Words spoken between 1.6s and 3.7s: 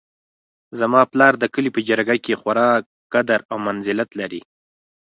په جرګه کې خورا قدر او